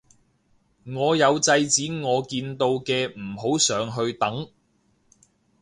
[0.83, 4.49] 我有制止我見到嘅唔好上去等